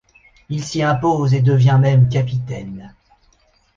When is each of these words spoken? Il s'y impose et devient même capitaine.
Il 0.49 0.63
s'y 0.65 0.81
impose 0.81 1.35
et 1.35 1.43
devient 1.43 1.77
même 1.79 2.09
capitaine. 2.09 2.95